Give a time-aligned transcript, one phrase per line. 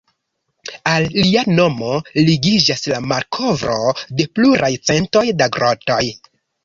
[0.91, 1.91] Al lia nomo
[2.29, 3.77] ligiĝas la malkovro
[4.21, 6.01] de pluraj centoj da grotoj.